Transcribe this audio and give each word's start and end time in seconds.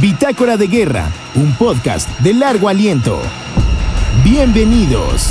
Bitácora 0.00 0.56
de 0.56 0.66
Guerra, 0.66 1.08
un 1.36 1.54
podcast 1.54 2.08
de 2.20 2.34
largo 2.34 2.68
aliento. 2.68 3.20
Bienvenidos. 4.24 5.30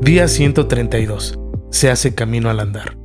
Día 0.00 0.26
132. 0.26 1.38
Se 1.70 1.90
hace 1.90 2.14
camino 2.14 2.48
al 2.48 2.60
andar. 2.60 2.99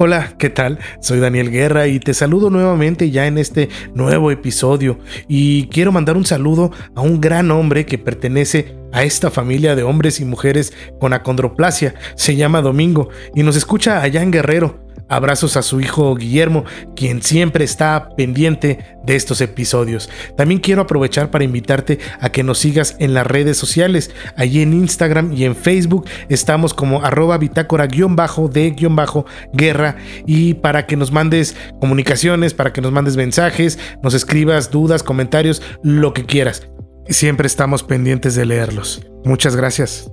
Hola, 0.00 0.34
¿qué 0.38 0.48
tal? 0.48 0.78
Soy 1.00 1.18
Daniel 1.18 1.50
Guerra 1.50 1.88
y 1.88 1.98
te 1.98 2.14
saludo 2.14 2.50
nuevamente 2.50 3.10
ya 3.10 3.26
en 3.26 3.36
este 3.36 3.68
nuevo 3.94 4.30
episodio 4.30 5.00
y 5.26 5.66
quiero 5.70 5.90
mandar 5.90 6.16
un 6.16 6.24
saludo 6.24 6.70
a 6.94 7.00
un 7.00 7.20
gran 7.20 7.50
hombre 7.50 7.84
que 7.84 7.98
pertenece 7.98 8.76
a 8.92 9.02
esta 9.02 9.28
familia 9.28 9.74
de 9.74 9.82
hombres 9.82 10.20
y 10.20 10.24
mujeres 10.24 10.72
con 11.00 11.14
acondroplasia. 11.14 11.96
Se 12.14 12.36
llama 12.36 12.62
Domingo 12.62 13.08
y 13.34 13.42
nos 13.42 13.56
escucha 13.56 14.00
allá 14.00 14.22
en 14.22 14.30
Guerrero. 14.30 14.87
Abrazos 15.08 15.56
a 15.56 15.62
su 15.62 15.80
hijo 15.80 16.14
Guillermo, 16.14 16.64
quien 16.94 17.22
siempre 17.22 17.64
está 17.64 18.10
pendiente 18.16 18.98
de 19.04 19.16
estos 19.16 19.40
episodios. 19.40 20.10
También 20.36 20.60
quiero 20.60 20.82
aprovechar 20.82 21.30
para 21.30 21.44
invitarte 21.44 21.98
a 22.20 22.30
que 22.30 22.42
nos 22.42 22.58
sigas 22.58 22.96
en 22.98 23.14
las 23.14 23.26
redes 23.26 23.56
sociales. 23.56 24.10
Allí 24.36 24.60
en 24.62 24.74
Instagram 24.74 25.32
y 25.32 25.44
en 25.44 25.56
Facebook 25.56 26.06
estamos 26.28 26.74
como 26.74 27.04
arroba 27.04 27.38
bitácora-de-guerra 27.38 29.96
y 30.26 30.54
para 30.54 30.86
que 30.86 30.96
nos 30.96 31.12
mandes 31.12 31.56
comunicaciones, 31.80 32.54
para 32.54 32.72
que 32.72 32.80
nos 32.80 32.92
mandes 32.92 33.16
mensajes, 33.16 33.78
nos 34.02 34.14
escribas 34.14 34.70
dudas, 34.70 35.02
comentarios, 35.02 35.62
lo 35.82 36.12
que 36.12 36.26
quieras. 36.26 36.68
Siempre 37.08 37.46
estamos 37.46 37.82
pendientes 37.82 38.34
de 38.34 38.44
leerlos. 38.44 39.06
Muchas 39.24 39.56
gracias. 39.56 40.10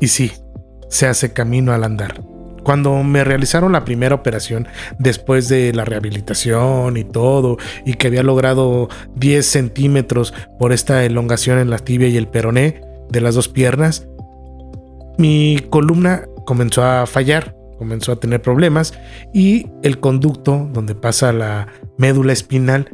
Y 0.00 0.08
sí, 0.08 0.32
se 0.88 1.06
hace 1.06 1.32
camino 1.32 1.72
al 1.72 1.84
andar. 1.84 2.37
Cuando 2.68 3.02
me 3.02 3.24
realizaron 3.24 3.72
la 3.72 3.86
primera 3.86 4.14
operación, 4.14 4.68
después 4.98 5.48
de 5.48 5.72
la 5.72 5.86
rehabilitación 5.86 6.98
y 6.98 7.04
todo, 7.04 7.56
y 7.86 7.94
que 7.94 8.08
había 8.08 8.22
logrado 8.22 8.90
10 9.16 9.46
centímetros 9.46 10.34
por 10.58 10.74
esta 10.74 11.02
elongación 11.02 11.60
en 11.60 11.70
la 11.70 11.78
tibia 11.78 12.08
y 12.08 12.18
el 12.18 12.28
peroné 12.28 12.82
de 13.08 13.22
las 13.22 13.34
dos 13.34 13.48
piernas, 13.48 14.06
mi 15.16 15.64
columna 15.70 16.26
comenzó 16.44 16.84
a 16.84 17.06
fallar, 17.06 17.56
comenzó 17.78 18.12
a 18.12 18.20
tener 18.20 18.42
problemas 18.42 18.92
y 19.32 19.68
el 19.82 19.98
conducto 19.98 20.68
donde 20.70 20.94
pasa 20.94 21.32
la 21.32 21.68
médula 21.96 22.34
espinal 22.34 22.90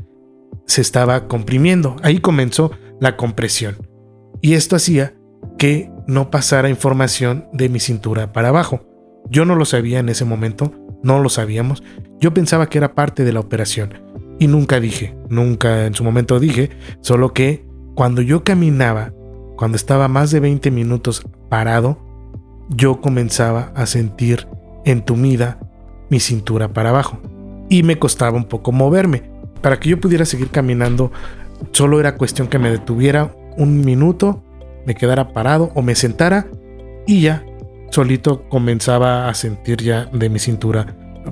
se 0.69 0.83
estaba 0.83 1.27
comprimiendo. 1.27 1.97
Ahí 2.05 2.21
comenzó 2.21 2.71
la 3.01 3.17
compresión. 3.17 3.77
Y 4.41 4.55
esto 4.55 4.77
hacía 4.77 5.17
que 5.59 5.91
no 6.07 6.31
pasara 6.31 6.69
información 6.69 7.49
de 7.53 7.69
mi 7.69 7.81
cintura 7.81 8.33
para 8.33 8.51
abajo. 8.51 8.94
Yo 9.31 9.45
no 9.45 9.55
lo 9.55 9.65
sabía 9.65 9.99
en 9.99 10.09
ese 10.09 10.25
momento, 10.25 10.73
no 11.03 11.21
lo 11.21 11.29
sabíamos. 11.29 11.83
Yo 12.21 12.35
pensaba 12.35 12.69
que 12.69 12.79
era 12.79 12.95
parte 12.95 13.25
de 13.25 13.33
la 13.33 13.41
operación 13.41 13.95
y 14.39 14.47
nunca 14.47 14.81
dije, 14.81 15.17
nunca 15.29 15.87
en 15.87 15.95
su 15.95 16.05
momento 16.05 16.41
dije, 16.41 16.71
solo 17.01 17.33
que 17.33 17.65
cuando 17.95 18.23
yo 18.23 18.45
caminaba, 18.45 19.13
cuando 19.57 19.77
estaba 19.77 20.09
más 20.09 20.31
de 20.31 20.41
20 20.41 20.71
minutos 20.71 21.25
parado, 21.49 21.99
yo 22.71 23.01
comenzaba 23.01 23.73
a 23.75 23.87
sentir 23.87 24.49
entumida 24.85 25.59
mi 26.11 26.21
cintura 26.21 26.73
para 26.73 26.91
abajo 26.91 27.21
y 27.69 27.83
me 27.83 27.99
costaba 27.99 28.37
un 28.37 28.45
poco 28.45 28.73
moverme. 28.73 29.23
Para 29.61 29.79
que 29.79 29.89
yo 29.89 30.01
pudiera 30.01 30.25
seguir 30.25 30.51
caminando, 30.51 31.13
solo 31.73 32.01
era 32.01 32.17
cuestión 32.17 32.49
que 32.49 32.59
me 32.59 32.71
detuviera 32.71 33.35
un 33.57 33.85
minuto, 33.85 34.43
me 34.87 34.95
quedara 34.95 35.33
parado 35.33 35.71
o 35.75 35.83
me 35.83 35.95
sentara 35.95 36.47
y 37.07 37.23
ya 37.23 37.45
solito 37.95 38.49
comenzaba 38.49 39.29
a 39.29 39.35
sentir 39.35 39.81
ya 39.81 40.07
de 40.07 40.29
mi 40.29 40.41
cintura 40.41 40.87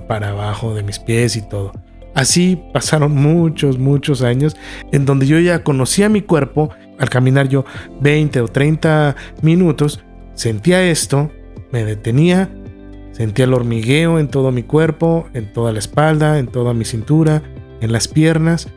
para 0.06 0.30
abajo, 0.30 0.74
de 0.74 0.84
mis 0.84 1.00
pies 1.00 1.36
y 1.36 1.42
todo. 1.42 1.72
Así 2.14 2.62
pasaron 2.72 3.14
muchos, 3.14 3.78
muchos 3.78 4.22
años 4.22 4.56
en 4.92 5.04
donde 5.04 5.26
yo 5.26 5.38
ya 5.40 5.64
conocía 5.64 6.08
mi 6.08 6.22
cuerpo. 6.22 6.70
Al 6.98 7.10
caminar 7.10 7.48
yo 7.48 7.64
20 8.00 8.40
o 8.42 8.48
30 8.48 9.16
minutos, 9.42 10.04
sentía 10.34 10.84
esto, 10.88 11.32
me 11.72 11.84
detenía, 11.84 12.48
sentía 13.10 13.46
el 13.46 13.54
hormigueo 13.54 14.20
en 14.20 14.28
todo 14.28 14.52
mi 14.52 14.62
cuerpo, 14.62 15.28
en 15.34 15.52
toda 15.52 15.72
la 15.72 15.80
espalda, 15.80 16.38
en 16.38 16.46
toda 16.46 16.74
mi 16.74 16.84
cintura, 16.84 17.42
en 17.80 17.90
las 17.90 18.06
piernas. 18.06 18.68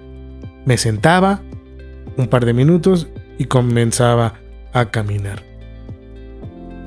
Me 0.65 0.77
sentaba 0.77 1.41
un 2.17 2.27
par 2.27 2.45
de 2.45 2.53
minutos 2.53 3.09
y 3.37 3.45
comenzaba 3.45 4.33
a 4.73 4.89
caminar. 4.89 5.54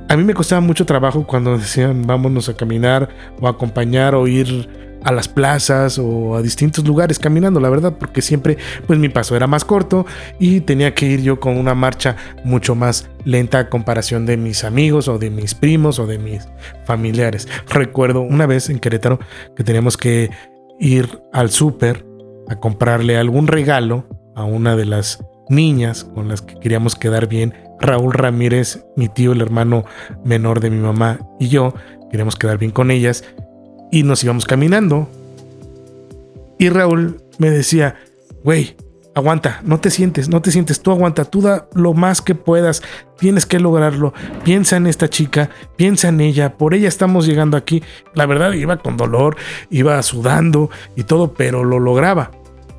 A 0.08 0.16
mí 0.16 0.24
me 0.24 0.32
costaba 0.32 0.62
mucho 0.62 0.86
trabajo 0.86 1.26
cuando 1.26 1.58
decían 1.58 2.06
vámonos 2.06 2.48
a 2.48 2.56
caminar 2.56 3.10
o 3.40 3.46
acompañar 3.46 4.14
o 4.14 4.26
ir 4.26 4.68
a 5.04 5.12
las 5.12 5.28
plazas 5.28 5.98
o 5.98 6.34
a 6.34 6.42
distintos 6.42 6.86
lugares 6.86 7.18
caminando, 7.18 7.60
la 7.60 7.68
verdad, 7.68 7.94
porque 7.98 8.22
siempre 8.22 8.56
pues 8.86 8.98
mi 8.98 9.10
paso 9.10 9.36
era 9.36 9.46
más 9.46 9.66
corto 9.66 10.06
y 10.38 10.60
tenía 10.62 10.94
que 10.94 11.06
ir 11.06 11.20
yo 11.20 11.38
con 11.38 11.58
una 11.58 11.74
marcha 11.74 12.16
mucho 12.42 12.74
más 12.74 13.10
lenta 13.24 13.58
a 13.58 13.68
comparación 13.68 14.24
de 14.24 14.38
mis 14.38 14.64
amigos 14.64 15.08
o 15.08 15.18
de 15.18 15.28
mis 15.28 15.54
primos 15.54 15.98
o 15.98 16.06
de 16.06 16.18
mis 16.18 16.48
familiares. 16.84 17.46
Recuerdo 17.68 18.22
una 18.22 18.46
vez 18.46 18.70
en 18.70 18.78
Querétaro 18.78 19.18
que 19.56 19.62
teníamos 19.62 19.98
que 19.98 20.30
ir 20.80 21.20
al 21.34 21.50
súper 21.50 22.06
a 22.48 22.56
comprarle 22.56 23.18
algún 23.18 23.46
regalo 23.46 24.08
a 24.34 24.44
una 24.44 24.74
de 24.74 24.86
las 24.86 25.22
niñas 25.50 26.04
con 26.04 26.28
las 26.28 26.40
que 26.40 26.58
queríamos 26.58 26.96
quedar 26.96 27.26
bien 27.26 27.67
Raúl 27.80 28.12
Ramírez, 28.12 28.84
mi 28.96 29.08
tío, 29.08 29.32
el 29.32 29.40
hermano 29.40 29.84
menor 30.24 30.60
de 30.60 30.70
mi 30.70 30.78
mamá 30.78 31.20
y 31.38 31.48
yo, 31.48 31.74
queríamos 32.10 32.36
quedar 32.36 32.58
bien 32.58 32.72
con 32.72 32.90
ellas 32.90 33.24
y 33.90 34.02
nos 34.02 34.22
íbamos 34.24 34.44
caminando. 34.44 35.08
Y 36.58 36.70
Raúl 36.70 37.22
me 37.38 37.50
decía, 37.50 37.96
güey, 38.42 38.76
aguanta, 39.14 39.60
no 39.64 39.80
te 39.80 39.90
sientes, 39.90 40.28
no 40.28 40.40
te 40.40 40.50
sientes, 40.50 40.80
tú 40.80 40.90
aguanta, 40.90 41.24
tú 41.24 41.42
da 41.42 41.68
lo 41.74 41.92
más 41.92 42.22
que 42.22 42.34
puedas, 42.34 42.82
tienes 43.18 43.46
que 43.46 43.58
lograrlo, 43.58 44.14
piensa 44.44 44.76
en 44.76 44.86
esta 44.86 45.08
chica, 45.08 45.50
piensa 45.76 46.08
en 46.08 46.20
ella, 46.20 46.56
por 46.56 46.74
ella 46.74 46.88
estamos 46.88 47.26
llegando 47.26 47.56
aquí. 47.56 47.82
La 48.14 48.26
verdad 48.26 48.52
iba 48.52 48.78
con 48.78 48.96
dolor, 48.96 49.36
iba 49.70 50.00
sudando 50.02 50.70
y 50.96 51.02
todo, 51.04 51.34
pero 51.34 51.64
lo 51.64 51.78
lograba. 51.78 52.30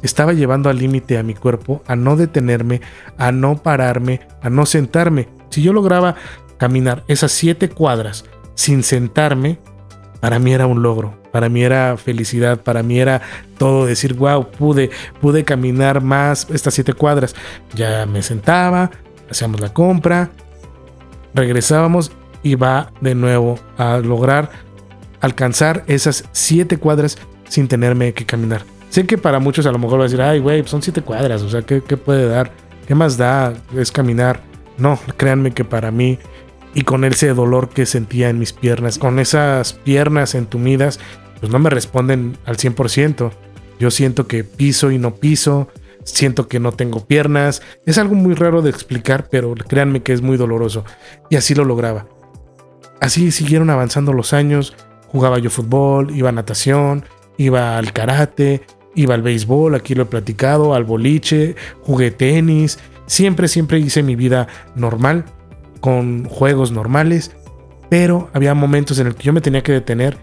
Estaba 0.02 0.34
llevando 0.34 0.70
al 0.70 0.78
límite 0.78 1.18
a 1.18 1.24
mi 1.24 1.34
cuerpo 1.34 1.84
a 1.88 1.96
no 1.96 2.16
detenerme, 2.16 2.82
a 3.18 3.32
no 3.32 3.58
pararme, 3.58 4.22
a 4.42 4.50
no 4.50 4.66
sentarme. 4.66 5.28
Si 5.50 5.62
yo 5.62 5.74
lograba 5.74 6.16
caminar 6.58 7.04
esas 7.08 7.32
siete 7.32 7.70
cuadras 7.70 8.26
sin 8.56 8.84
sentarme, 8.84 9.60
para 10.20 10.40
mí 10.40 10.54
era 10.54 10.68
un 10.68 10.82
logro, 10.82 11.18
para 11.32 11.50
mí 11.50 11.64
era 11.64 11.96
felicidad, 11.98 12.62
para 12.62 12.84
mí 12.84 13.00
era 13.00 13.22
todo 13.58 13.86
decir, 13.86 14.14
wow, 14.14 14.50
pude, 14.52 14.90
pude 15.22 15.44
caminar 15.44 16.02
más 16.02 16.48
estas 16.50 16.74
siete 16.74 16.94
cuadras. 16.94 17.36
Ya 17.74 18.06
me 18.06 18.22
sentaba, 18.22 18.92
hacíamos 19.30 19.62
la 19.62 19.74
compra, 19.74 20.30
regresábamos 21.34 22.12
y 22.44 22.56
va 22.56 22.92
de 23.02 23.16
nuevo 23.16 23.60
a 23.78 23.98
lograr 23.98 24.50
alcanzar 25.22 25.84
esas 25.88 26.26
siete 26.32 26.78
cuadras 26.78 27.18
sin 27.48 27.68
tenerme 27.68 28.14
que 28.14 28.26
caminar. 28.26 28.64
Sé 28.90 29.06
que 29.06 29.18
para 29.18 29.40
muchos 29.40 29.66
a 29.66 29.72
lo 29.72 29.78
mejor 29.78 30.00
va 30.00 30.04
a 30.04 30.08
decir, 30.08 30.22
ay, 30.22 30.40
güey, 30.40 30.64
son 30.66 30.82
siete 30.82 31.02
cuadras, 31.02 31.44
o 31.44 31.50
sea, 31.50 31.62
¿qué, 31.62 31.80
puede 31.82 32.28
dar? 32.28 32.52
¿Qué 32.88 32.96
más 32.96 33.18
da? 33.18 33.54
Es 33.78 33.92
caminar. 33.92 34.42
No, 34.78 35.00
créanme 35.18 35.52
que 35.52 35.64
para 35.64 35.92
mí, 35.92 36.18
y 36.74 36.82
con 36.84 37.04
ese 37.04 37.34
dolor 37.34 37.70
que 37.70 37.86
sentía 37.86 38.30
en 38.30 38.40
mis 38.40 38.54
piernas, 38.54 38.98
con 38.98 39.20
esas 39.20 39.74
piernas 39.74 40.34
entumidas, 40.34 41.00
pues 41.40 41.52
no 41.52 41.60
me 41.60 41.70
responden 41.70 42.38
al 42.46 42.58
100%. 42.58 43.32
Yo 43.80 43.92
siento 43.92 44.28
que 44.28 44.44
piso 44.44 44.92
y 44.92 44.98
no 44.98 45.16
piso, 45.16 45.70
siento 46.04 46.48
que 46.48 46.60
no 46.60 46.72
tengo 46.72 47.06
piernas. 47.06 47.62
Es 47.86 47.98
algo 47.98 48.16
muy 48.16 48.34
raro 48.34 48.62
de 48.62 48.72
explicar, 48.72 49.28
pero 49.30 49.54
créanme 49.54 50.02
que 50.02 50.14
es 50.14 50.22
muy 50.22 50.38
doloroso. 50.38 50.84
Y 51.30 51.36
así 51.36 51.54
lo 51.54 51.64
lograba. 51.64 52.08
Así 53.00 53.32
siguieron 53.32 53.70
avanzando 53.70 54.14
los 54.14 54.34
años. 54.34 54.76
Jugaba 55.08 55.40
yo 55.40 55.50
fútbol, 55.50 56.16
iba 56.16 56.30
a 56.30 56.34
natación, 56.34 57.06
iba 57.38 57.78
al 57.78 57.94
karate, 57.94 58.64
Iba 58.96 59.16
al 59.16 59.22
béisbol, 59.22 59.76
aquí 59.76 59.96
lo 59.96 60.04
he 60.04 60.08
platicado, 60.08 60.74
al 60.74 60.84
boliche, 60.84 61.56
jugué 61.82 62.12
tenis, 62.12 62.80
siempre, 63.06 63.48
siempre 63.48 63.80
hice 63.80 64.04
mi 64.04 64.16
vida 64.16 64.48
normal. 64.76 65.26
con 65.80 66.26
juegos 66.26 66.74
normales, 66.74 67.32
pero 67.90 68.30
había 68.34 68.54
momentos 68.54 69.00
en 69.00 69.08
el 69.08 69.16
que 69.16 69.24
yo 69.24 69.32
me 69.32 69.40
tenía 69.40 69.64
que 69.64 69.72
detener 69.72 70.18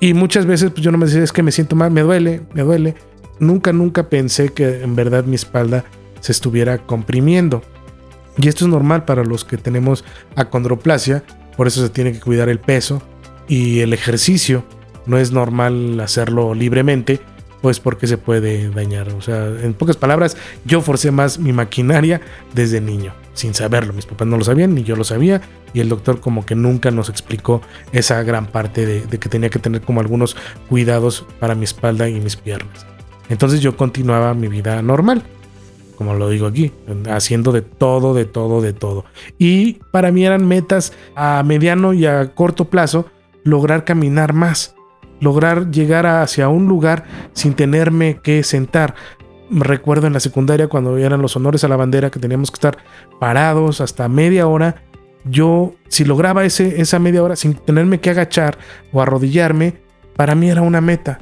y 0.00 0.14
muchas 0.14 0.46
veces 0.46 0.70
pues 0.70 0.82
yo 0.82 0.92
no 0.92 0.98
me 0.98 1.06
decía, 1.06 1.22
es 1.22 1.32
que 1.32 1.42
me 1.42 1.52
siento 1.52 1.74
mal, 1.74 1.90
me 1.90 2.02
duele, 2.02 2.42
me 2.54 2.62
duele. 2.62 2.94
Nunca, 3.40 3.72
nunca 3.72 4.08
pensé 4.08 4.50
que 4.50 4.82
en 4.82 4.94
verdad 4.94 5.24
mi 5.24 5.34
espalda 5.34 5.84
se 6.20 6.32
estuviera 6.32 6.78
comprimiendo. 6.78 7.62
Y 8.36 8.48
esto 8.48 8.64
es 8.64 8.70
normal 8.70 9.04
para 9.04 9.24
los 9.24 9.44
que 9.44 9.56
tenemos 9.56 10.04
acondroplasia, 10.36 11.24
por 11.56 11.66
eso 11.66 11.82
se 11.82 11.88
tiene 11.88 12.12
que 12.12 12.20
cuidar 12.20 12.48
el 12.48 12.60
peso 12.60 13.02
y 13.48 13.80
el 13.80 13.92
ejercicio. 13.92 14.64
No 15.06 15.18
es 15.18 15.32
normal 15.32 15.98
hacerlo 16.00 16.54
libremente, 16.54 17.20
pues 17.60 17.80
porque 17.80 18.06
se 18.06 18.18
puede 18.18 18.70
dañar. 18.70 19.10
O 19.10 19.22
sea, 19.22 19.46
en 19.46 19.74
pocas 19.74 19.96
palabras, 19.96 20.36
yo 20.64 20.80
forcé 20.80 21.10
más 21.10 21.38
mi 21.38 21.52
maquinaria 21.52 22.20
desde 22.54 22.80
niño, 22.80 23.12
sin 23.34 23.54
saberlo. 23.54 23.92
Mis 23.92 24.06
papás 24.06 24.26
no 24.28 24.36
lo 24.36 24.44
sabían, 24.44 24.74
ni 24.74 24.84
yo 24.84 24.96
lo 24.96 25.04
sabía, 25.04 25.40
y 25.72 25.80
el 25.80 25.88
doctor 25.88 26.20
como 26.20 26.46
que 26.46 26.54
nunca 26.54 26.90
nos 26.90 27.08
explicó 27.08 27.62
esa 27.92 28.22
gran 28.22 28.46
parte 28.46 28.86
de, 28.86 29.06
de 29.06 29.18
que 29.18 29.28
tenía 29.28 29.50
que 29.50 29.58
tener 29.58 29.82
como 29.82 30.00
algunos 30.00 30.36
cuidados 30.68 31.26
para 31.40 31.54
mi 31.54 31.64
espalda 31.64 32.08
y 32.08 32.20
mis 32.20 32.36
piernas. 32.36 32.86
Entonces 33.28 33.60
yo 33.60 33.76
continuaba 33.76 34.34
mi 34.34 34.48
vida 34.48 34.80
normal 34.82 35.22
como 35.98 36.14
lo 36.14 36.28
digo 36.28 36.46
aquí, 36.46 36.70
haciendo 37.10 37.50
de 37.50 37.60
todo, 37.60 38.14
de 38.14 38.24
todo, 38.24 38.60
de 38.60 38.72
todo. 38.72 39.04
Y 39.36 39.80
para 39.90 40.12
mí 40.12 40.24
eran 40.24 40.46
metas 40.46 40.92
a 41.16 41.42
mediano 41.44 41.92
y 41.92 42.06
a 42.06 42.36
corto 42.36 42.66
plazo 42.66 43.06
lograr 43.42 43.84
caminar 43.84 44.32
más, 44.32 44.76
lograr 45.20 45.70
llegar 45.70 46.06
hacia 46.06 46.48
un 46.48 46.66
lugar 46.68 47.04
sin 47.32 47.54
tenerme 47.54 48.20
que 48.22 48.42
sentar. 48.42 48.94
Recuerdo 49.50 50.06
en 50.06 50.12
la 50.12 50.20
secundaria 50.20 50.68
cuando 50.68 50.96
eran 50.98 51.22
los 51.22 51.36
honores 51.36 51.64
a 51.64 51.68
la 51.68 51.76
bandera 51.76 52.10
que 52.10 52.20
teníamos 52.20 52.50
que 52.50 52.56
estar 52.56 52.78
parados 53.18 53.80
hasta 53.80 54.08
media 54.08 54.46
hora. 54.46 54.82
Yo, 55.24 55.74
si 55.88 56.04
lograba 56.04 56.44
ese, 56.44 56.80
esa 56.80 56.98
media 56.98 57.22
hora 57.22 57.36
sin 57.36 57.54
tenerme 57.54 58.00
que 58.00 58.10
agachar 58.10 58.58
o 58.92 59.00
arrodillarme, 59.00 59.74
para 60.16 60.34
mí 60.34 60.50
era 60.50 60.62
una 60.62 60.80
meta 60.80 61.18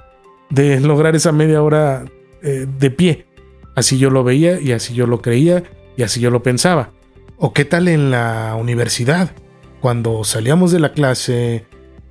de 0.51 0.81
lograr 0.81 1.17
esa 1.17 1.33
media 1.33 1.63
hora 1.63 2.05
eh, 2.43 2.67
de 2.79 2.91
pie. 2.91 3.27
Así 3.75 3.99
yo 3.99 4.11
lo 4.11 4.25
veía 4.25 4.61
y 4.61 4.73
así 4.73 4.95
yo 4.95 5.07
lo 5.07 5.21
creía 5.21 5.63
y 5.97 6.03
así 6.03 6.21
yo 6.21 6.31
lo 6.31 6.43
pensaba. 6.43 6.91
¿O 7.39 7.53
qué 7.53 7.65
tal 7.65 7.89
en 7.89 8.11
la 8.11 8.57
universidad? 8.59 9.33
Cuando 9.81 10.25
salíamos 10.25 10.73
de 10.73 10.81
la 10.81 10.93
clase 10.93 11.67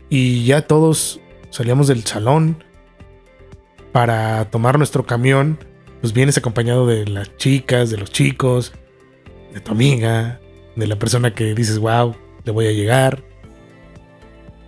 y 0.10 0.46
ya 0.46 0.62
todos 0.68 1.20
salíamos 1.56 1.88
del 1.88 2.04
salón 2.04 2.64
para 3.94 4.50
tomar 4.52 4.78
nuestro 4.78 5.06
camión, 5.06 5.58
pues 6.02 6.12
vienes 6.12 6.38
acompañado 6.38 6.86
de 6.86 7.08
las 7.08 7.38
chicas, 7.38 7.90
de 7.90 7.98
los 7.98 8.12
chicos, 8.12 8.74
de 9.54 9.62
tu 9.62 9.72
amiga, 9.72 10.42
de 10.76 10.86
la 10.86 10.98
persona 10.98 11.34
que 11.34 11.56
dices, 11.56 11.80
wow, 11.80 12.14
le 12.44 12.52
voy 12.52 12.68
a 12.68 12.74
llegar. 12.74 13.24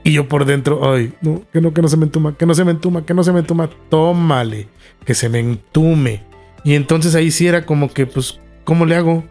Y 0.05 0.13
yo 0.13 0.29
por 0.29 0.45
dentro, 0.45 0.93
ay, 0.93 1.11
no, 1.19 1.41
que 1.51 1.59
no, 1.59 1.73
que 1.73 1.81
no 1.81 1.89
se 1.89 1.97
me 1.97 2.05
entuma, 2.05 2.37
que 2.37 2.45
no 2.45 2.53
se 2.53 2.63
me 2.63 2.71
entuma, 2.71 3.05
que 3.05 3.13
no 3.13 3.21
se 3.21 3.33
me 3.33 3.39
entuma, 3.39 3.69
tómale, 3.89 4.69
que 5.03 5.13
se 5.13 5.27
me 5.27 5.39
entume. 5.39 6.23
Y 6.63 6.75
entonces 6.75 7.13
ahí 7.15 7.31
sí 7.31 7.47
era 7.47 7.65
como 7.65 7.91
que, 7.91 8.05
pues, 8.05 8.39
¿cómo 8.63 8.85
le 8.85 8.95
hago? 8.95 9.25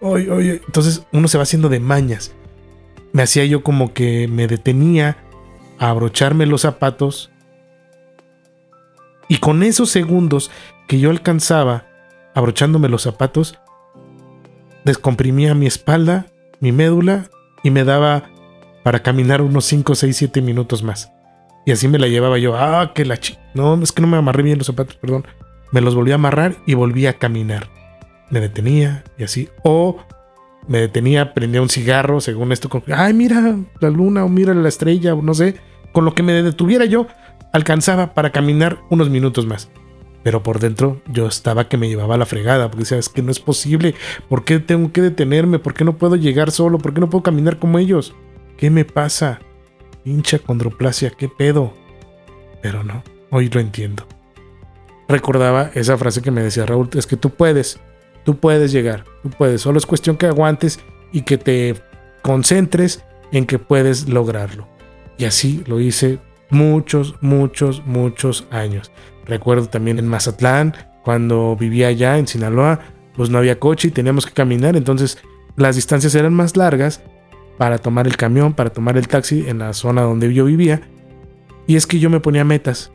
Oye, 0.00 0.30
oye. 0.30 0.60
Entonces 0.66 1.06
uno 1.12 1.28
se 1.28 1.38
va 1.38 1.44
haciendo 1.44 1.70
de 1.70 1.80
mañas. 1.80 2.34
Me 3.14 3.22
hacía 3.22 3.46
yo 3.46 3.62
como 3.62 3.94
que 3.94 4.28
me 4.28 4.46
detenía 4.46 5.16
a 5.80 5.90
abrocharme 5.90 6.46
los 6.46 6.60
zapatos. 6.60 7.32
Y 9.28 9.38
con 9.38 9.64
esos 9.64 9.90
segundos 9.90 10.52
que 10.86 11.00
yo 11.00 11.10
alcanzaba 11.10 11.86
abrochándome 12.32 12.88
los 12.88 13.02
zapatos, 13.02 13.58
descomprimía 14.84 15.54
mi 15.54 15.66
espalda, 15.66 16.26
mi 16.60 16.70
médula 16.70 17.28
y 17.64 17.72
me 17.72 17.82
daba 17.82 18.30
para 18.84 19.02
caminar 19.02 19.42
unos 19.42 19.64
5, 19.64 19.96
6, 19.96 20.16
7 20.16 20.40
minutos 20.40 20.84
más. 20.84 21.10
Y 21.66 21.72
así 21.72 21.88
me 21.88 21.98
la 21.98 22.06
llevaba 22.06 22.38
yo. 22.38 22.56
Ah, 22.56 22.92
que 22.94 23.04
la 23.04 23.18
chi. 23.18 23.36
No, 23.54 23.82
es 23.82 23.90
que 23.90 24.00
no 24.00 24.06
me 24.06 24.16
amarré 24.16 24.44
bien 24.44 24.58
los 24.58 24.68
zapatos, 24.68 24.94
perdón 24.94 25.24
me 25.72 25.80
los 25.80 25.94
volví 25.94 26.12
a 26.12 26.16
amarrar 26.16 26.56
y 26.66 26.74
volví 26.74 27.06
a 27.06 27.14
caminar. 27.14 27.68
Me 28.30 28.40
detenía 28.40 29.04
y 29.18 29.24
así. 29.24 29.48
O 29.62 29.98
me 30.68 30.80
detenía, 30.80 31.34
prendía 31.34 31.62
un 31.62 31.68
cigarro, 31.68 32.20
según 32.20 32.52
esto, 32.52 32.68
ay, 32.94 33.14
mira 33.14 33.58
la 33.80 33.90
luna 33.90 34.24
o 34.24 34.28
mira 34.28 34.54
la 34.54 34.68
estrella 34.68 35.14
o 35.14 35.22
no 35.22 35.34
sé. 35.34 35.56
Con 35.92 36.04
lo 36.04 36.14
que 36.14 36.22
me 36.22 36.32
detuviera 36.42 36.84
yo, 36.84 37.06
alcanzaba 37.52 38.14
para 38.14 38.30
caminar 38.30 38.78
unos 38.90 39.10
minutos 39.10 39.46
más. 39.46 39.70
Pero 40.22 40.42
por 40.42 40.58
dentro 40.58 41.00
yo 41.10 41.26
estaba 41.26 41.68
que 41.68 41.78
me 41.78 41.88
llevaba 41.88 42.18
la 42.18 42.26
fregada, 42.26 42.70
porque 42.70 42.84
decía, 42.84 42.98
es 42.98 43.08
que 43.08 43.22
no 43.22 43.30
es 43.30 43.40
posible. 43.40 43.94
¿Por 44.28 44.44
qué 44.44 44.58
tengo 44.58 44.92
que 44.92 45.00
detenerme? 45.00 45.58
¿Por 45.58 45.74
qué 45.74 45.84
no 45.84 45.96
puedo 45.96 46.16
llegar 46.16 46.50
solo? 46.50 46.78
¿Por 46.78 46.92
qué 46.92 47.00
no 47.00 47.10
puedo 47.10 47.22
caminar 47.22 47.58
como 47.58 47.78
ellos? 47.78 48.14
¿Qué 48.56 48.70
me 48.70 48.84
pasa? 48.84 49.40
Hincha 50.04 50.38
condroplasia, 50.38 51.10
¿qué 51.10 51.28
pedo? 51.28 51.74
Pero 52.62 52.84
no, 52.84 53.02
hoy 53.30 53.48
lo 53.48 53.60
entiendo 53.60 54.06
recordaba 55.10 55.70
esa 55.74 55.98
frase 55.98 56.22
que 56.22 56.30
me 56.30 56.42
decía 56.42 56.64
Raúl, 56.64 56.88
es 56.94 57.06
que 57.06 57.16
tú 57.16 57.30
puedes, 57.30 57.80
tú 58.24 58.38
puedes 58.38 58.72
llegar, 58.72 59.04
tú 59.22 59.30
puedes, 59.30 59.60
solo 59.60 59.78
es 59.78 59.86
cuestión 59.86 60.16
que 60.16 60.26
aguantes 60.26 60.80
y 61.12 61.22
que 61.22 61.36
te 61.36 61.74
concentres 62.22 63.04
en 63.32 63.46
que 63.46 63.58
puedes 63.58 64.08
lograrlo. 64.08 64.68
Y 65.20 65.26
así 65.26 65.62
lo 65.66 65.80
hice 65.80 66.18
muchos, 66.48 67.14
muchos, 67.20 67.84
muchos 67.84 68.46
años. 68.50 68.90
Recuerdo 69.26 69.68
también 69.68 69.98
en 69.98 70.08
Mazatlán, 70.08 70.74
cuando 71.04 71.54
vivía 71.56 71.88
allá 71.88 72.16
en 72.16 72.26
Sinaloa, 72.26 72.80
pues 73.14 73.28
no 73.28 73.36
había 73.36 73.58
coche 73.58 73.88
y 73.88 73.90
teníamos 73.90 74.24
que 74.24 74.32
caminar, 74.32 74.78
entonces 74.78 75.18
las 75.56 75.76
distancias 75.76 76.14
eran 76.14 76.32
más 76.32 76.56
largas 76.56 77.02
para 77.58 77.76
tomar 77.76 78.06
el 78.06 78.16
camión, 78.16 78.54
para 78.54 78.70
tomar 78.70 78.96
el 78.96 79.08
taxi 79.08 79.46
en 79.46 79.58
la 79.58 79.74
zona 79.74 80.00
donde 80.00 80.32
yo 80.32 80.46
vivía. 80.46 80.80
Y 81.66 81.76
es 81.76 81.86
que 81.86 81.98
yo 81.98 82.08
me 82.08 82.20
ponía 82.20 82.44
metas. 82.44 82.90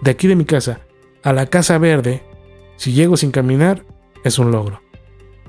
De 0.00 0.12
aquí 0.12 0.28
de 0.28 0.36
mi 0.36 0.46
casa 0.46 0.80
a 1.22 1.34
la 1.34 1.44
Casa 1.44 1.76
Verde, 1.76 2.22
si 2.76 2.94
llego 2.94 3.18
sin 3.18 3.32
caminar, 3.32 3.84
es 4.24 4.38
un 4.38 4.50
logro. 4.50 4.80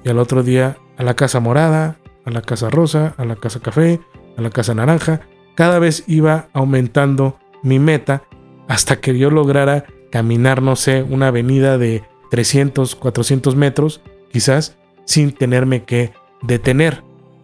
Y 0.04 0.10
al 0.10 0.19
otro 0.19 0.44
día 0.44 0.78
a 0.98 1.04
la 1.04 1.13
Casa 1.13 1.40
Morada, 1.40 2.00
a 2.25 2.31
la 2.31 2.42
Casa 2.42 2.69
Rosa, 2.69 3.16
a 3.16 3.24
la 3.24 3.38
Casa 3.38 3.62
Café, 3.62 4.02
a 4.36 4.42
la 4.42 4.50
Casa 4.50 4.75
Naranja. 4.75 5.22
Cada 5.62 5.78
vez 5.78 6.04
iba 6.08 6.48
aumentando 6.54 7.38
mi 7.62 7.78
meta 7.78 8.24
hasta 8.68 9.00
que 9.00 9.16
yo 9.16 9.30
lograra 9.30 9.86
caminar, 10.12 10.60
no 10.60 10.75
sé, 10.75 11.04
una 11.04 11.28
avenida 11.28 11.78
de 11.78 12.02
300, 12.31 12.96
400 12.96 13.56
metros, 13.56 14.02
quizás, 14.31 14.75
sin 15.06 15.34
tenerme 15.34 15.84
que 15.84 16.13
detener. 16.42 17.04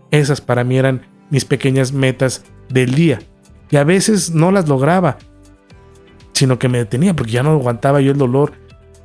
Esas 0.10 0.42
para 0.42 0.64
mí 0.64 0.80
eran 0.80 1.06
mis 1.30 1.46
pequeñas 1.46 1.92
metas 1.92 2.44
del 2.69 2.96
día. 2.96 3.19
Y 3.69 3.76
a 3.76 3.83
veces 3.83 4.31
no 4.31 4.52
las 4.52 4.68
lograba, 4.68 5.19
sino 6.33 6.57
que 6.57 6.69
me 6.69 6.80
detenía 6.80 7.16
porque 7.16 7.33
ya 7.33 7.44
no 7.44 7.52
aguantaba 7.52 8.02
yo 8.02 8.14
el 8.14 8.18
dolor. 8.18 8.54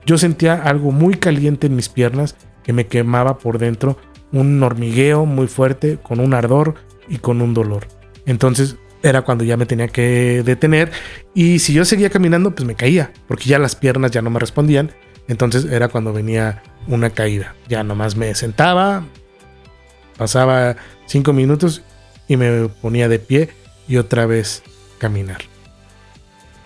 Yo 0.06 0.16
sentía 0.16 0.54
algo 0.54 0.90
muy 0.90 1.16
caliente 1.16 1.66
en 1.66 1.76
mis 1.76 1.90
piernas 1.90 2.34
que 2.62 2.72
me 2.72 2.86
quemaba 2.86 3.36
por 3.36 3.58
dentro, 3.58 3.98
un 4.32 4.62
hormigueo 4.62 5.26
muy 5.26 5.48
fuerte, 5.48 5.98
con 6.02 6.18
un 6.18 6.32
ardor 6.32 6.76
y 7.10 7.18
con 7.18 7.42
un 7.42 7.52
dolor. 7.52 7.86
Entonces 8.24 8.78
era 9.02 9.22
cuando 9.22 9.44
ya 9.44 9.56
me 9.56 9.66
tenía 9.66 9.88
que 9.88 10.42
detener 10.44 10.92
y 11.34 11.58
si 11.58 11.72
yo 11.72 11.84
seguía 11.84 12.10
caminando 12.10 12.54
pues 12.54 12.66
me 12.66 12.74
caía 12.74 13.12
porque 13.26 13.44
ya 13.44 13.58
las 13.58 13.76
piernas 13.76 14.10
ya 14.10 14.22
no 14.22 14.30
me 14.30 14.38
respondían. 14.38 14.92
Entonces 15.28 15.66
era 15.66 15.88
cuando 15.88 16.12
venía 16.12 16.62
una 16.88 17.10
caída. 17.10 17.54
Ya 17.68 17.84
nomás 17.84 18.16
me 18.16 18.34
sentaba, 18.34 19.04
pasaba 20.16 20.76
cinco 21.06 21.32
minutos 21.32 21.82
y 22.28 22.36
me 22.36 22.68
ponía 22.68 23.08
de 23.08 23.18
pie 23.18 23.50
y 23.88 23.96
otra 23.96 24.26
vez 24.26 24.62
caminar. 24.98 25.42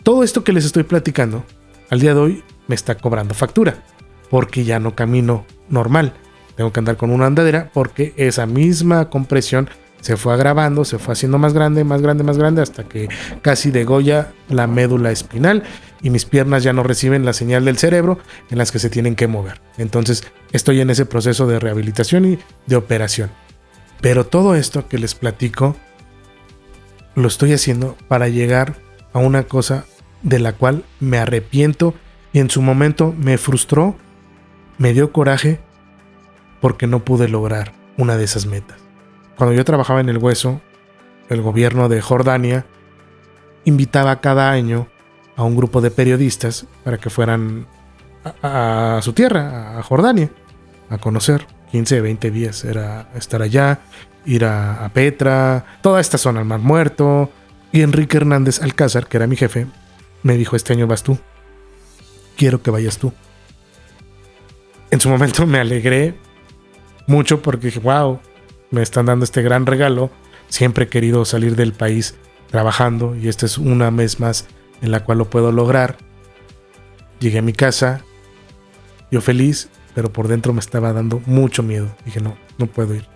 Todo 0.03 0.23
esto 0.23 0.45
que 0.45 0.53
les 0.53 0.65
estoy 0.65 0.85
platicando, 0.85 1.45
al 1.91 2.01
día 2.01 2.15
de 2.15 2.21
hoy 2.21 2.45
me 2.69 2.75
está 2.75 2.97
cobrando 2.97 3.35
factura, 3.35 3.83
porque 4.31 4.65
ya 4.65 4.79
no 4.79 4.95
camino 4.95 5.45
normal. 5.69 6.13
Tengo 6.57 6.73
que 6.73 6.81
andar 6.81 6.97
con 6.97 7.11
una 7.11 7.27
andadera 7.27 7.71
porque 7.75 8.15
esa 8.17 8.47
misma 8.47 9.11
compresión 9.11 9.69
se 10.07 10.17
fue 10.17 10.33
agravando, 10.33 10.85
se 10.85 11.01
fue 11.01 11.15
haciendo 11.15 11.37
más 11.37 11.53
grande, 11.53 11.83
más 11.83 12.01
grande, 12.01 12.23
más 12.23 12.39
grande, 12.39 12.63
hasta 12.63 12.85
que 12.85 13.09
casi 13.43 13.73
degolla 13.73 14.31
la 14.49 14.69
médula 14.69 15.11
espinal 15.11 15.65
y 16.01 16.11
mis 16.11 16.25
piernas 16.25 16.63
ya 16.63 16.73
no 16.73 16.85
reciben 16.85 17.25
la 17.25 17.33
señal 17.33 17.65
del 17.65 17.77
cerebro 17.77 18.21
en 18.49 18.59
las 18.59 18.71
que 18.71 18.79
se 18.79 18.89
tienen 18.89 19.17
que 19.17 19.27
mover. 19.27 19.61
Entonces 19.79 20.23
estoy 20.53 20.81
en 20.81 20.91
ese 20.91 21.07
proceso 21.07 21.49
de 21.49 21.59
rehabilitación 21.59 22.25
y 22.25 22.39
de 22.67 22.77
operación. 22.77 23.31
Pero 24.01 24.25
todo 24.25 24.55
esto 24.55 24.87
que 24.87 24.99
les 24.99 25.17
platico 25.17 25.75
lo 27.17 27.27
estoy 27.27 27.53
haciendo 27.53 27.97
para 28.07 28.29
llegar 28.29 28.77
a 29.13 29.19
una 29.19 29.43
cosa 29.43 29.87
de 30.23 30.39
la 30.39 30.53
cual 30.53 30.85
me 31.01 31.19
arrepiento 31.19 31.95
y 32.33 32.39
en 32.39 32.49
su 32.49 32.63
momento 32.63 33.13
me 33.19 33.39
frustró, 33.39 33.97
me 34.79 34.93
dio 34.93 35.11
coraje 35.11 35.59
porque 36.61 36.87
no 36.87 37.05
pude 37.05 37.27
lograr 37.27 37.73
una 37.99 38.17
de 38.17 38.23
esas 38.23 38.47
metas. 38.47 38.86
Cuando 39.37 39.55
yo 39.55 39.65
trabajaba 39.65 40.01
en 40.01 40.09
el 40.09 40.19
hueso, 40.19 40.61
el 41.29 41.43
gobierno 41.43 41.89
de 41.89 42.01
Jordania 42.01 42.67
invitaba 43.65 44.21
cada 44.21 44.51
año 44.51 44.89
a 45.37 45.45
un 45.45 45.57
grupo 45.57 45.81
de 45.81 45.91
periodistas 45.91 46.67
para 46.85 46.99
que 46.99 47.11
fueran 47.11 47.67
a, 48.43 49.01
su 49.03 49.13
tierra, 49.13 49.79
a 49.79 49.83
Jordania, 49.83 50.31
a 50.89 50.99
conocer. 50.99 51.47
15, 51.73 52.01
20 52.01 52.31
días 52.31 52.65
era 52.65 53.11
estar 53.15 53.43
allá 53.43 53.81
ir 54.27 54.45
a, 54.45 54.91
Petra, 54.93 55.65
toda 55.83 56.01
esta 56.01 56.19
zona, 56.19 56.41
al 56.41 56.47
Mar 56.47 56.61
Muerto. 56.61 57.31
Y 57.73 57.83
Enrique 57.83 58.17
Hernández 58.17 58.63
Alcázar, 58.63 59.07
que 59.07 59.17
era 59.17 59.27
mi 59.27 59.37
jefe, 59.37 59.67
me 60.23 60.37
dijo, 60.37 60.57
este 60.57 60.73
año 60.73 60.87
vas 60.87 61.03
tú. 61.03 61.19
Quiero 62.37 62.63
que 62.63 62.71
vayas 62.71 62.99
tú. 62.99 63.13
En 64.91 65.01
su 65.01 65.09
momento 65.09 65.47
me 65.47 65.59
alegré 65.59 66.15
mucho 67.07 67.43
porque 67.43 67.67
dije, 67.67 67.81
wow, 67.81 68.21
me 68.71 68.83
están 68.83 69.07
dando 69.07 69.25
este 69.25 69.43
gran 69.43 69.67
regalo. 69.67 70.11
Siempre 70.49 70.85
he 70.85 70.89
querido 70.89 71.25
salir 71.25 71.57
del 71.57 71.73
país 71.73 72.17
trabajando 72.51 73.17
y 73.17 73.29
esta 73.29 73.47
es 73.47 73.59
una 73.59 73.91
vez 73.91 74.21
más 74.21 74.47
en 74.83 74.91
la 74.91 75.05
cual 75.05 75.19
lo 75.19 75.31
puedo 75.31 75.53
lograr. 75.53 75.97
Llegué 77.19 77.39
a 77.39 77.43
mi 77.43 77.53
casa, 77.53 78.03
yo 79.11 79.21
feliz, 79.21 79.71
pero 79.95 80.13
por 80.13 80.29
dentro 80.29 80.53
me 80.53 80.61
estaba 80.61 80.93
dando 80.93 81.23
mucho 81.27 81.63
miedo. 81.63 81.89
Dije, 82.05 82.21
no, 82.21 82.37
no 82.59 82.67
puedo 82.67 82.95
ir. 82.95 83.07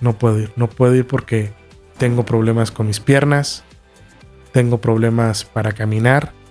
No 0.00 0.18
puedo 0.18 0.38
ir. 0.40 0.52
No 0.56 0.68
puedo 0.68 0.94
ir 0.94 1.06
porque 1.06 1.52
tengo 1.96 2.24
problemas 2.24 2.70
con 2.70 2.86
mis 2.86 3.00
piernas. 3.00 3.64
Tengo 4.52 4.80
problemas 4.80 5.44
para 5.44 5.72
caminar. 5.72 6.32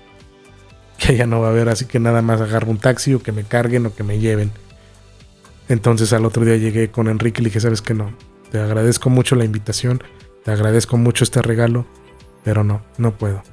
Que 0.97 1.15
ya 1.15 1.27
no 1.27 1.41
va 1.41 1.49
a 1.49 1.51
haber, 1.51 1.69
así 1.69 1.85
que 1.85 1.99
nada 1.99 2.23
más 2.23 2.41
agarro 2.41 2.71
un 2.71 2.79
taxi 2.79 3.13
o 3.13 3.21
que 3.21 3.31
me 3.31 3.43
carguen 3.43 3.85
o 3.85 3.93
que 3.93 4.01
me 4.01 4.17
lleven. 4.17 4.51
Entonces 5.69 6.13
al 6.13 6.25
otro 6.25 6.45
día 6.45 6.55
llegué 6.57 6.89
con 6.89 7.07
Enrique 7.07 7.41
y 7.41 7.43
le 7.43 7.49
dije, 7.49 7.59
sabes 7.59 7.81
que 7.81 7.93
no. 7.93 8.11
Te 8.51 8.59
agradezco 8.59 9.09
mucho 9.09 9.35
la 9.35 9.45
invitación. 9.45 10.01
Te 10.43 10.51
agradezco 10.51 10.97
mucho 10.97 11.23
este 11.23 11.41
regalo. 11.41 11.85
Pero 12.43 12.63
no, 12.63 12.81
no 12.97 13.11
puedo. 13.17 13.43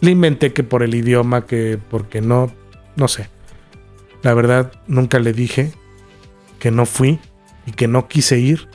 Le 0.00 0.10
inventé 0.10 0.52
que 0.52 0.64
por 0.64 0.82
el 0.82 0.94
idioma, 0.94 1.46
que 1.46 1.78
porque 1.90 2.20
no, 2.20 2.50
no 2.96 3.06
sé. 3.06 3.28
La 4.22 4.34
verdad, 4.34 4.72
nunca 4.86 5.18
le 5.18 5.32
dije 5.32 5.72
que 6.58 6.70
no 6.70 6.86
fui 6.86 7.20
y 7.66 7.72
que 7.72 7.88
no 7.88 8.08
quise 8.08 8.38
ir 8.38 8.68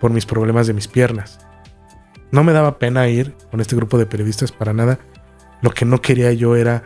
por 0.00 0.10
mis 0.10 0.26
problemas 0.26 0.66
de 0.66 0.74
mis 0.74 0.88
piernas. 0.88 1.40
No 2.30 2.44
me 2.44 2.52
daba 2.52 2.78
pena 2.78 3.08
ir 3.08 3.34
con 3.50 3.60
este 3.60 3.76
grupo 3.76 3.98
de 3.98 4.06
periodistas 4.06 4.52
para 4.52 4.72
nada. 4.72 4.98
Lo 5.62 5.70
que 5.70 5.84
no 5.84 6.00
quería 6.00 6.32
yo 6.32 6.56
era 6.56 6.84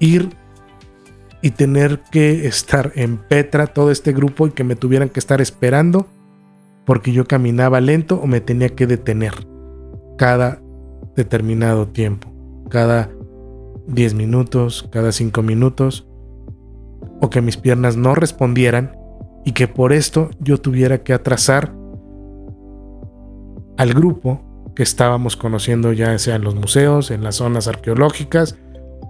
ir 0.00 0.30
y 1.42 1.50
tener 1.50 2.00
que 2.10 2.46
estar 2.46 2.92
en 2.94 3.18
Petra 3.18 3.68
todo 3.68 3.90
este 3.90 4.12
grupo 4.12 4.46
y 4.46 4.50
que 4.50 4.64
me 4.64 4.76
tuvieran 4.76 5.08
que 5.08 5.20
estar 5.20 5.40
esperando 5.40 6.06
porque 6.84 7.12
yo 7.12 7.26
caminaba 7.26 7.80
lento 7.80 8.20
o 8.20 8.26
me 8.26 8.40
tenía 8.40 8.70
que 8.70 8.86
detener 8.86 9.34
cada 10.16 10.60
determinado 11.16 11.88
tiempo, 11.88 12.32
cada 12.70 13.10
10 13.88 14.14
minutos, 14.14 14.88
cada 14.90 15.12
5 15.12 15.42
minutos 15.42 16.08
o 17.20 17.30
que 17.30 17.40
mis 17.40 17.56
piernas 17.56 17.96
no 17.96 18.14
respondieran 18.14 18.96
y 19.44 19.52
que 19.52 19.68
por 19.68 19.92
esto 19.92 20.30
yo 20.40 20.60
tuviera 20.60 21.02
que 21.02 21.12
atrasar 21.12 21.74
al 23.76 23.94
grupo 23.94 24.40
que 24.74 24.82
estábamos 24.82 25.36
conociendo 25.36 25.92
ya 25.92 26.18
sea 26.18 26.36
en 26.36 26.42
los 26.42 26.54
museos, 26.54 27.10
en 27.10 27.22
las 27.22 27.36
zonas 27.36 27.68
arqueológicas 27.68 28.56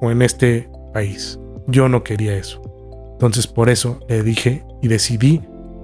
o 0.00 0.10
en 0.10 0.22
este 0.22 0.70
país. 0.92 1.38
Yo 1.68 1.88
no 1.88 2.02
quería 2.02 2.34
eso. 2.34 2.60
Entonces 3.12 3.46
por 3.46 3.68
eso 3.68 4.00
le 4.08 4.22
dije 4.22 4.64
y 4.82 4.88
decidí 4.88 5.42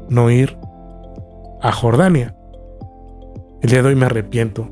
no 0.09 0.31
ir 0.31 0.59
a 1.63 1.71
Jordania. 1.73 2.35
El 3.63 3.71
día 3.71 3.83
de 3.83 3.89
hoy 3.89 3.95
me 3.95 4.07
arrepiento. 4.07 4.69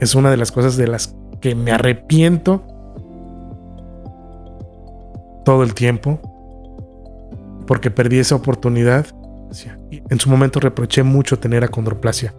Es 0.00 0.14
una 0.14 0.30
de 0.30 0.36
las 0.36 0.52
cosas 0.52 0.76
de 0.76 0.86
las 0.86 1.14
que 1.40 1.54
me 1.54 1.72
arrepiento 1.72 2.62
todo 5.44 5.62
el 5.62 5.74
tiempo 5.74 6.20
porque 7.66 7.90
perdí 7.90 8.18
esa 8.18 8.36
oportunidad. 8.36 9.06
En 10.10 10.18
su 10.18 10.28
momento 10.28 10.60
reproché 10.60 11.02
mucho 11.02 11.38
tener 11.38 11.62
acondroplasia, 11.64 12.34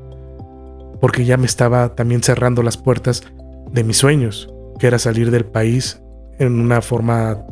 porque 1.00 1.24
ya 1.24 1.38
me 1.38 1.46
estaba 1.46 1.96
también 1.96 2.22
cerrando 2.22 2.62
las 2.62 2.78
puertas 2.78 3.24
de 3.72 3.84
mis 3.84 3.98
sueños, 3.98 4.54
que 4.80 4.88
era 4.88 5.00
salir 5.00 5.32
del 5.32 5.46
país 5.46 6.02
en 6.38 6.60
una 6.60 6.82
forma 6.82 7.46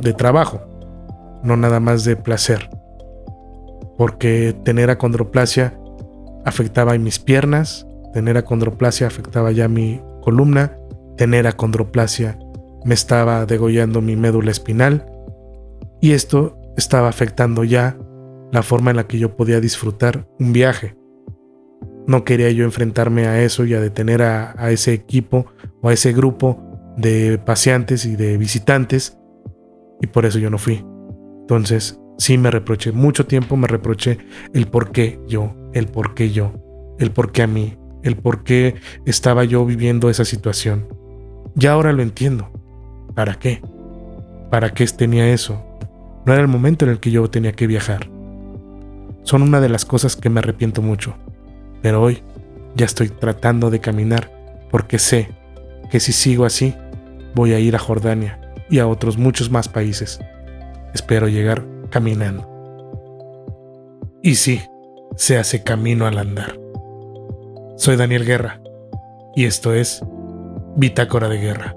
de 0.00 0.12
trabajo, 0.12 0.60
no 1.42 1.56
nada 1.56 1.80
más 1.80 2.04
de 2.04 2.16
placer. 2.16 2.70
Porque 3.96 4.54
tener 4.64 4.90
acondroplasia 4.90 5.78
afectaba 6.44 6.92
a 6.92 6.98
mis 6.98 7.18
piernas, 7.18 7.86
tener 8.12 8.36
acondroplasia 8.36 9.06
afectaba 9.06 9.52
ya 9.52 9.68
mi 9.68 10.00
columna, 10.22 10.76
tener 11.16 11.46
acondroplasia 11.46 12.38
me 12.84 12.94
estaba 12.94 13.46
degollando 13.46 14.00
mi 14.00 14.16
médula 14.16 14.50
espinal 14.50 15.06
y 16.00 16.12
esto 16.12 16.58
estaba 16.76 17.08
afectando 17.08 17.64
ya 17.64 17.96
la 18.50 18.62
forma 18.62 18.90
en 18.90 18.96
la 18.96 19.06
que 19.06 19.18
yo 19.18 19.36
podía 19.36 19.60
disfrutar 19.60 20.26
un 20.38 20.52
viaje. 20.52 20.96
No 22.06 22.24
quería 22.24 22.50
yo 22.50 22.64
enfrentarme 22.64 23.26
a 23.26 23.42
eso 23.42 23.64
y 23.64 23.74
a 23.74 23.80
detener 23.80 24.22
a, 24.22 24.70
ese 24.70 24.92
equipo 24.92 25.46
o 25.80 25.88
a 25.88 25.92
ese 25.92 26.12
grupo 26.12 26.60
de 26.96 27.38
paseantes 27.38 28.04
y 28.04 28.16
de 28.16 28.36
visitantes 28.36 29.16
y 30.02 30.08
por 30.08 30.26
eso 30.26 30.38
yo 30.38 30.50
no 30.50 30.58
fui. 30.58 30.84
Entonces, 31.40 31.98
sí 32.18 32.36
me 32.36 32.50
reproché, 32.50 32.92
mucho 32.92 33.24
tiempo 33.24 33.56
me 33.56 33.68
reproché 33.68 34.18
el 34.52 34.66
por 34.66 34.92
qué 34.92 35.18
yo, 35.26 35.54
el 35.72 35.86
por 35.86 36.14
qué 36.14 36.30
yo, 36.30 36.52
el 36.98 37.12
por 37.12 37.32
qué 37.32 37.42
a 37.42 37.46
mí, 37.46 37.78
el 38.02 38.16
por 38.16 38.42
qué 38.42 38.74
estaba 39.06 39.44
yo 39.44 39.64
viviendo 39.64 40.10
esa 40.10 40.24
situación. 40.24 40.88
Ya 41.54 41.72
ahora 41.72 41.92
lo 41.92 42.02
entiendo. 42.02 42.50
¿Para 43.14 43.34
qué? 43.34 43.62
¿Para 44.50 44.70
qué 44.74 44.86
tenía 44.86 45.32
eso? 45.32 45.62
No 46.26 46.32
era 46.32 46.42
el 46.42 46.48
momento 46.48 46.84
en 46.84 46.90
el 46.90 47.00
que 47.00 47.10
yo 47.10 47.28
tenía 47.30 47.52
que 47.52 47.66
viajar. 47.66 48.08
Son 49.22 49.42
una 49.42 49.60
de 49.60 49.68
las 49.68 49.84
cosas 49.84 50.16
que 50.16 50.30
me 50.30 50.40
arrepiento 50.40 50.82
mucho. 50.82 51.14
Pero 51.80 52.02
hoy 52.02 52.22
ya 52.74 52.86
estoy 52.86 53.08
tratando 53.08 53.70
de 53.70 53.80
caminar 53.80 54.30
porque 54.70 54.98
sé 54.98 55.28
que 55.90 56.00
si 56.00 56.12
sigo 56.12 56.44
así 56.44 56.74
voy 57.34 57.52
a 57.52 57.58
ir 57.58 57.76
a 57.76 57.78
Jordania 57.78 58.41
y 58.72 58.78
a 58.78 58.88
otros 58.88 59.18
muchos 59.18 59.50
más 59.50 59.68
países. 59.68 60.18
Espero 60.94 61.28
llegar 61.28 61.62
caminando. 61.90 62.48
Y 64.22 64.36
sí, 64.36 64.62
se 65.14 65.36
hace 65.36 65.62
camino 65.62 66.06
al 66.06 66.16
andar. 66.16 66.58
Soy 67.76 67.96
Daniel 67.96 68.24
Guerra 68.24 68.62
y 69.36 69.44
esto 69.44 69.74
es 69.74 70.02
Bitácora 70.74 71.28
de 71.28 71.36
Guerra. 71.36 71.76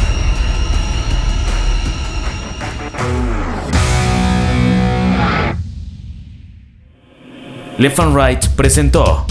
Left 7.81 7.97
and 7.97 8.13
presentó 8.55 9.25